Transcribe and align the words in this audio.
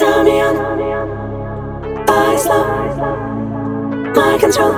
Turn 0.00 0.24
me 0.24 0.40
on, 0.40 0.56
body 2.06 2.38
slow, 2.38 2.64
mind 4.16 4.40
control. 4.40 4.72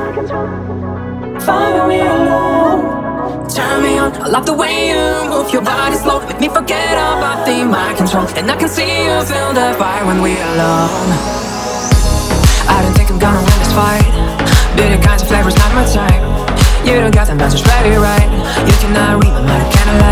When 1.47 1.87
we're 1.87 2.11
alone. 2.11 3.47
Turn 3.49 3.85
me 3.85 3.99
on. 3.99 4.11
I 4.15 4.27
love 4.27 4.47
the 4.47 4.53
way 4.53 4.89
you 4.91 5.31
move 5.31 5.53
your 5.53 5.63
body 5.63 5.95
slow. 5.95 6.27
Make 6.27 6.41
me 6.41 6.49
forget 6.49 6.95
about 6.99 7.47
the 7.47 7.65
mind 7.65 7.99
control. 7.99 8.27
And 8.35 8.50
I 8.50 8.57
can 8.57 8.69
see 8.69 8.82
you 8.82 9.23
feel 9.23 9.55
the 9.55 9.79
fire 9.79 10.05
when 10.05 10.23
we're 10.23 10.43
alone. 10.43 11.11
I 12.66 12.82
don't 12.82 12.95
think 12.98 13.09
I'm 13.12 13.20
gonna 13.20 13.39
win 13.39 13.59
this 13.62 13.73
fight. 13.79 14.02
Bitter 14.75 15.00
kinds 15.07 15.23
of 15.23 15.29
flavors, 15.29 15.54
not 15.54 15.73
my 15.73 15.84
type. 15.86 16.23
You 16.84 16.98
don't 16.98 17.14
got 17.14 17.29
the 17.29 17.36
message 17.36 17.64
ready, 17.68 17.95
right? 17.95 18.27
You 18.66 18.75
cannot 18.82 19.23
read 19.23 19.30
my 19.30 19.43
mind, 19.46 19.73
candlelight. 19.73 20.02
Don't 20.02 20.12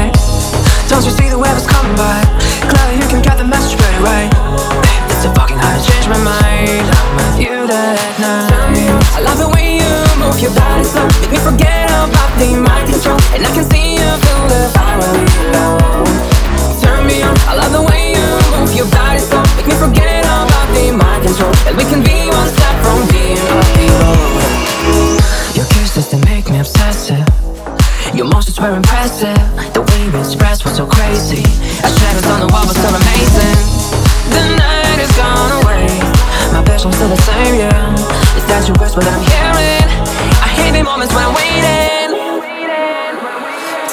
obsessive. 26.81 27.29
Your 28.17 28.27
motions 28.27 28.59
were 28.59 28.73
impressive. 28.73 29.37
The 29.77 29.85
way 29.85 30.01
we 30.09 30.19
expressed 30.19 30.65
was 30.65 30.77
so 30.77 30.87
crazy. 30.87 31.45
Our 31.85 31.93
shadows 31.93 32.27
on 32.33 32.41
the 32.41 32.49
wall 32.49 32.65
were 32.65 32.75
so 32.75 32.89
amazing. 32.89 33.57
The 34.33 34.43
night 34.57 34.99
is 34.99 35.13
gone 35.13 35.53
away. 35.61 35.87
My 36.57 36.65
passion's 36.65 36.97
still 36.97 37.09
the 37.09 37.21
same, 37.29 37.61
yeah. 37.61 37.93
It's 38.37 38.47
that 38.49 38.65
you 38.67 38.75
whisper 38.81 39.05
that 39.05 39.13
I'm 39.13 39.25
hearing. 39.29 39.89
I 40.41 40.49
hate 40.57 40.73
the 40.73 40.83
moments 40.83 41.13
when 41.13 41.23
I'm 41.29 41.37
waiting. 41.37 42.17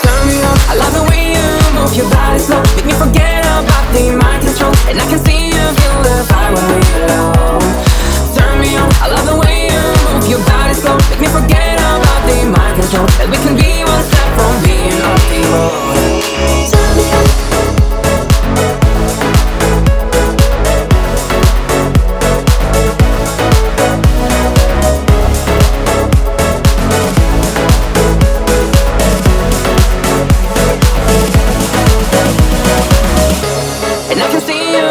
Turn 0.01 0.21
me 0.31 0.39
on. 0.47 0.57
I 0.71 0.73
love 0.79 0.93
the 0.95 1.05
way 1.11 1.35
you 1.35 1.47
move 1.75 1.91
your 1.91 2.09
body 2.09 2.39
slow. 2.39 2.63
Make 2.79 2.87
me 2.87 2.95
forget 2.95 3.43
about 3.43 3.85
the 3.91 4.15
mind 4.15 4.47
control. 4.47 4.73
And 4.87 4.95
I 4.95 5.05
can 5.11 5.19
see 5.27 5.51
you 5.51 5.65
feel 5.75 6.06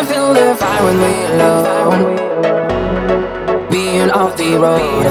feel 0.09 0.33
the 0.35 0.55
fire 0.55 0.85
when 0.85 0.99
we're 0.99 1.35
alone. 1.35 2.17
Being 3.71 4.11
off 4.11 4.37
the 4.37 4.57
road. 4.65 5.05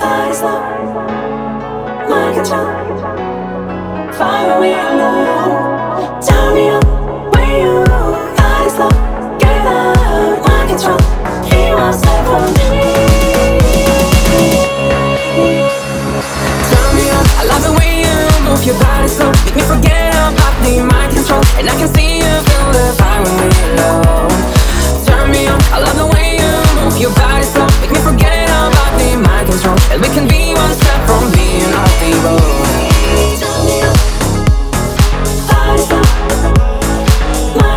Body 0.00 0.34
slow, 0.34 0.60
mind 2.08 2.34
control. 2.36 2.68
Fire 4.12 4.46
when 4.48 4.60
we're 4.60 4.88
alone. 4.92 5.74
Me 6.54 6.68
on. 6.70 6.83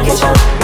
get 0.08 0.22
your 0.22 0.57